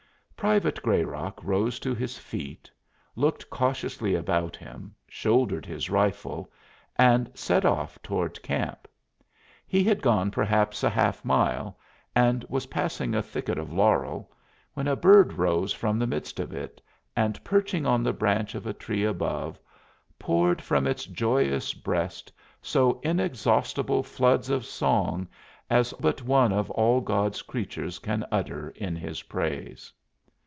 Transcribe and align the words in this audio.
Private 0.35 0.81
Grayrock 0.81 1.35
rose 1.43 1.77
to 1.81 1.93
his 1.93 2.17
feet, 2.17 2.67
looked 3.15 3.47
cautiously 3.51 4.15
about 4.15 4.55
him, 4.57 4.95
shouldered 5.07 5.67
his 5.67 5.91
rifle 5.91 6.51
and 6.95 7.29
set 7.35 7.63
off 7.63 8.01
toward 8.01 8.41
camp. 8.41 8.87
He 9.67 9.83
had 9.83 10.01
gone 10.01 10.31
perhaps 10.31 10.83
a 10.83 10.89
half 10.89 11.23
mile, 11.23 11.77
and 12.15 12.43
was 12.49 12.65
passing 12.73 13.13
a 13.13 13.21
thicket 13.21 13.59
of 13.59 13.71
laurel, 13.71 14.31
when 14.73 14.87
a 14.87 14.95
bird 14.95 15.33
rose 15.33 15.73
from 15.73 15.99
the 15.99 16.07
midst 16.07 16.39
of 16.39 16.51
it 16.51 16.81
and 17.15 17.43
perching 17.43 17.85
on 17.85 18.01
the 18.01 18.11
branch 18.11 18.55
of 18.55 18.65
a 18.65 18.73
tree 18.73 19.03
above, 19.03 19.59
poured 20.17 20.59
from 20.59 20.87
its 20.87 21.05
joyous 21.05 21.75
breast 21.75 22.31
so 22.63 22.99
inexhaustible 23.03 24.01
floods 24.01 24.49
of 24.49 24.65
song 24.65 25.27
as 25.69 25.93
but 25.99 26.23
one 26.23 26.51
of 26.51 26.71
all 26.71 26.99
God's 26.99 27.43
creatures 27.43 27.99
can 27.99 28.25
utter 28.31 28.69
in 28.71 28.95
His 28.95 29.21
praise. 29.21 29.93